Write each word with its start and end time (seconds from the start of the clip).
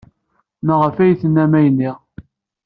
Maɣef 0.65 0.95
ay 0.97 1.11
d-tennam 1.13 1.53
ayenni? 1.59 1.91